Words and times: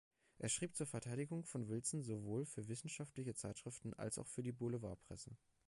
Er 0.39 0.49
schrieb 0.49 0.75
zur 0.75 0.87
Verteidigung 0.87 1.43
von 1.45 1.67
Wilson 1.67 2.01
sowohl 2.01 2.47
für 2.47 2.67
wissenschaftliche 2.67 3.35
Zeitschriften 3.35 3.93
als 3.93 4.17
auch 4.17 4.25
für 4.27 4.41
die 4.41 4.51
Boulevardpresse. 4.51 5.29